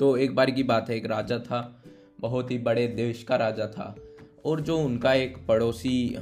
[0.00, 1.82] तो एक बार की बात है, एक राजा था,
[2.20, 3.94] बहुत ही बड़े देश का राजा था,
[4.44, 6.16] और जो उनका एक पड़ोसी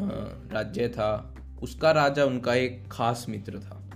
[0.53, 3.91] राज्य था, उसका राजा उनका एक खास मित्र था।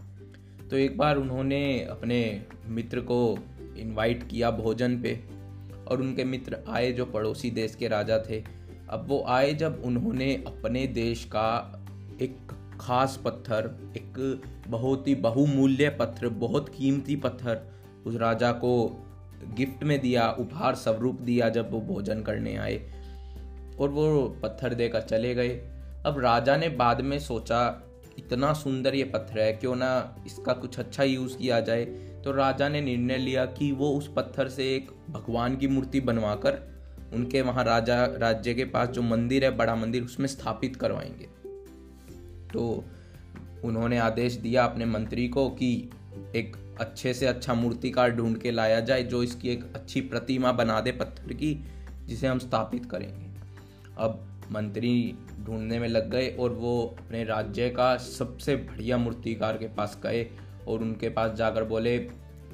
[0.70, 3.38] तो एक बार उन्होंने अपने मित्र को
[3.78, 5.20] इनवाइट किया भोजन पे,
[5.88, 8.42] और उनके मित्र आए जो पड़ोसी देश के राजा थे।
[8.90, 11.82] अब वो आए जब उन्होंने अपने देश का
[12.22, 12.36] एक
[12.80, 17.60] खास पत्थर, एक बहुत ही बहुमूल्य पत्थर, बहुत कीमती पत्थर
[18.06, 19.06] उस राजा को
[19.44, 22.92] गिफ्ट में दिया, उपहार स्वरूप दिया जब वो भोजन करने आए
[23.80, 25.48] और वो पत्थर देकर चले गए।
[26.06, 27.82] अब राजा ने बाद में सोचा,
[28.18, 31.84] इतना सुंदर ये पत्थर है, क्यों ना इसका कुछ अच्छा यूज़ किया जाए?
[32.24, 36.72] तो राजा ने निर्णय लिया कि वो उस पत्थर से एक भगवान की मूर्ति बनवाकर
[37.14, 41.24] उनके वहाँ राजा, राज्य के पास जो मंदिर है, बड़ा मंदिर, उसमें स्थापित करवाएँगे।
[42.52, 42.84] तो
[43.64, 45.90] उन्होंने आदेश दिया अपने मंत्री को कि
[46.36, 50.80] एक अच्छे से अच्छा मूर्तिकार ढूंढ के लाया जाए, जो इसकी एक अच्छी प्रतिमा बना
[50.80, 51.64] दे पत्थर की,
[52.04, 53.30] जिसे हम स्थापित करेंगे।
[53.98, 59.66] अब मंत्री ढूँढने में लग गए और वो अपने राज्य का सबसे बढ़िया मूर्तिकार के
[59.66, 60.30] पास गए
[60.68, 61.98] और उनके पास जाकर बोले,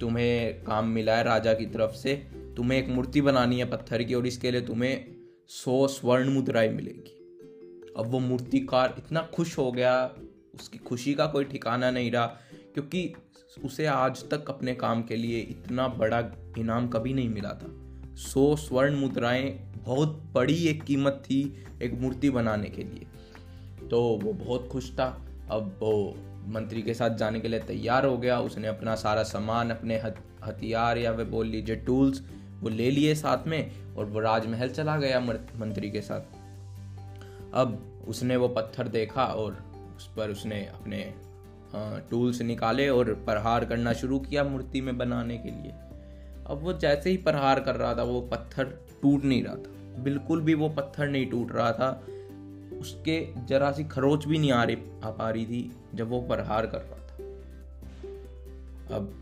[0.01, 2.15] तुम्हें काम मिला है राजा की तरफ़ से,
[2.57, 5.07] तुम्हें एक मूर्ति बनानी है पत्थर की और इसके लिए तुम्हें
[5.49, 7.15] सौ स्वर्ण मुद्राएँ मिलेगी।
[7.99, 10.15] अब वो मूर्तिकार इतना खुश हो गया,
[10.55, 12.27] उसकी खुशी का कोई ठिकाना नहीं रहा,
[12.75, 13.15] क्योंकि
[13.65, 16.19] उसे आज तक अपने काम के लिए इतना बड़ा
[16.59, 17.69] इनाम कभी नहीं मिला था।
[18.17, 19.51] सौ स्वर्ण मुद्राएँ
[19.85, 23.07] बहुत बड़ी एक कीमत थी एक मूर्ति बनाने के लिए।
[23.89, 26.15] तो वो बहुत खुश था। अब वो
[26.47, 29.97] मंत्री के साथ जाने के लिए तैयार हो गया। उसने अपना सारा सामान, अपने
[30.45, 32.23] हथियार या वे बोल लीजिए टूल्स,
[32.61, 36.21] वो ले लिए साथ में और वो राजमहल चला गया मंत्री के साथ।
[37.55, 39.53] अब उसने वो पत्थर देखा और
[39.97, 41.15] उस पर उसने अपने
[41.77, 45.73] टूल्स निकाले और प्रहार करना शुरू किया मूर्ति में बनाने के लिए।
[46.47, 48.65] अब वो जैसे ही प्रहार कर रहा था, वो पत्थर
[49.03, 52.07] टूट नहीं रहा था। बिल्कुल भी वो पत्थर नहीं टूट रहा था।
[52.81, 56.67] उसके जरा सी खरोच भी नहीं आ रही, आ पा रही थी जब वो प्रहार
[56.67, 57.15] कर रहा था।
[58.97, 59.15] अब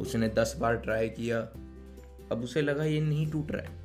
[0.00, 1.40] उसने दस बार ट्राई किया।
[2.32, 3.80] अब उसे लगा ये नहीं टूट रहा है।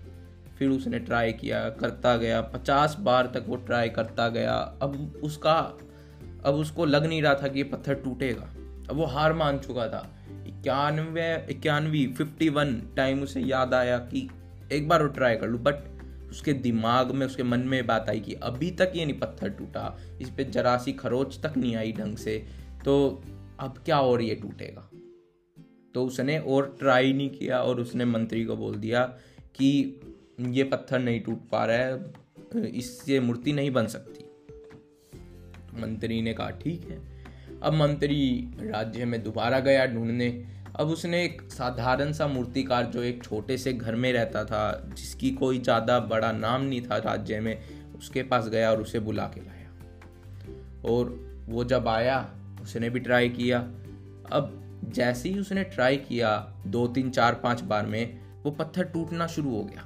[0.59, 5.78] फिर उसने ट्राई किया, करता गया। पचास बार तक वो ट्राई करता गया। अब उसका
[6.46, 8.54] अब उसको लग नहीं रहा था कि ये पत्थर टूटेगा।
[8.90, 10.10] अब वो हार मान चुका था।
[10.48, 14.28] इक्यानवे, इक्यानवी फिफ्टी वन टाइम उसे याद आया कि
[14.72, 18.20] एक बार वो ट्राई कर लूँ बट उसके दिमाग में, उसके मन में बात आई
[18.20, 21.92] कि अभी तक ये नहीं पत्थर टूटा। इस पर जरा सी खरोच तक नहीं आई
[21.92, 22.38] ढंग से।
[22.86, 23.24] तो
[23.60, 24.90] अब क्या और ये टूटेगा?
[25.96, 29.04] तो उसने और ट्राई नहीं किया और उसने मंत्री को बोल दिया
[29.56, 30.02] कि
[30.50, 32.14] ये पत्थर नहीं टूट पा रहा है,
[32.70, 34.25] इससे मूर्ति नहीं बन सकती।
[35.78, 37.02] मंत्री ने कहा, ठीक है।
[37.63, 43.24] अब मंत्री राज्य में दोबारा गया ढूँढने। अब उसने एक साधारण सा मूर्तिकार जो एक
[43.24, 47.64] छोटे से घर में रहता था, जिसकी कोई ज़्यादा बड़ा नाम नहीं था राज्य में,
[47.97, 49.69] उसके पास गया और उसे बुला के लाया।
[50.85, 53.59] और वो जब आया, उसने भी ट्राई किया।
[54.31, 59.28] अब जैसे ही उसने ट्राई किया, दो तीन चार पाँच बार में, वो पत्थर टूटना
[59.28, 59.85] शुरू हो गया।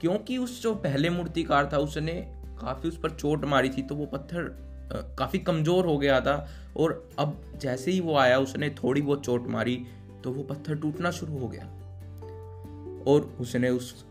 [0.00, 2.12] क्योंकि उस जो पहले मूर्तिकार था, उसने
[2.62, 4.54] काफ़ी उस पर चोट मारी थी तो वो पत्थर
[5.18, 6.34] काफ़ी कमज़ोर हो गया था
[6.76, 9.76] और अब जैसे ही वो आया, उसने थोड़ी बहुत चोट मारी
[10.24, 11.64] तो वो पत्थर टूटना शुरू हो गया।
[13.06, 14.04] और उसने उस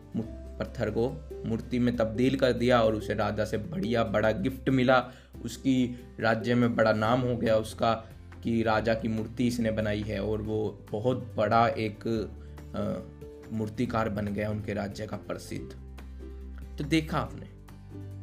[0.60, 1.10] पत्थर को
[1.46, 4.98] मूर्ति में तब्दील कर दिया और उसे राजा से बढ़िया बड़ा गिफ्ट मिला।
[5.46, 5.76] उसकी
[6.20, 7.94] राज्य में बड़ा नाम हो गया उसका
[8.44, 10.60] कि राजा की मूर्ति इसने बनाई है और वो
[10.92, 12.04] बहुत बड़ा एक
[13.54, 15.72] मूर्तिकार बन गया, उनके राज्य का प्रसिद्ध।
[16.78, 17.48] तो देखा आपने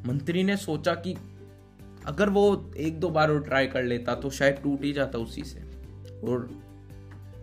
[0.07, 1.17] मंत्री ने सोचा कि
[2.07, 5.43] अगर वो एक दो बार वो ट्राई कर लेता तो शायद टूट ही जाता उसी
[5.43, 5.61] से।
[6.25, 6.63] और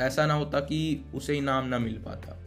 [0.02, 2.44] ऐसा ना होता कि उसे इनाम ना मिल पाता।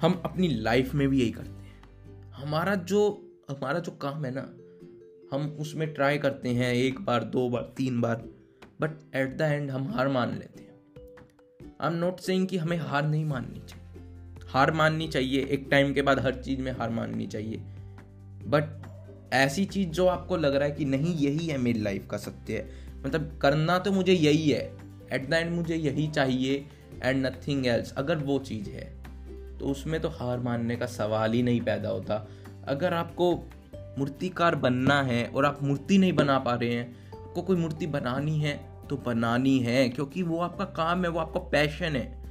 [0.00, 1.82] हम अपनी लाइफ में भी यही करते हैं।
[2.30, 4.54] हमारा जो हमारा जो काम है ना,
[5.36, 8.16] हम उसमें ट्राई करते हैं एक बार, दो बार, तीन बार
[8.80, 10.74] बट एट द एंड हम हार मान लेते हैं।
[11.80, 14.00] आई एम नॉट सेइंग कि हमें हार नहीं माननी चाहिए।
[14.48, 17.62] हार माननी चाहिए, एक टाइम के बाद हर चीज़ में हार माननी चाहिए।
[18.46, 22.16] बट ऐसी चीज़ जो आपको लग रहा है कि नहीं, यही है मेरी लाइफ का
[22.16, 24.72] सत्य है। मतलब करना तो मुझे यही है।
[25.12, 26.66] एट द एंड मुझे यही चाहिए
[27.02, 28.92] एंड नथिंग एल्स अगर वो चीज़ है
[29.58, 32.26] तो उसमें तो हार मानने का सवाल ही नहीं पैदा होता।
[32.68, 33.34] अगर आपको
[33.98, 38.38] मूर्तिकार बनना है और आप मूर्ति नहीं बना पा रहे हैं, आपको कोई मूर्ति बनानी
[38.38, 38.56] है
[38.90, 42.23] तो बनानी है, क्योंकि वो आपका काम है, वो आपका पैशन है।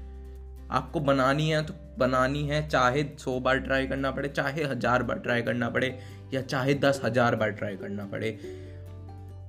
[0.74, 5.20] आपको बनानी है तो बनानी है, चाहे सौ बार ट्राई करना पड़े, चाहे हज़ार बार
[5.20, 5.98] ट्राई करना पड़े,
[6.34, 8.38] या चाहे दस हज़ार बार ट्राई करना पड़े।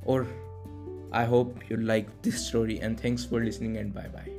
[0.06, 0.26] और
[1.15, 4.33] I hope you like this story and thanks for listening and bye bye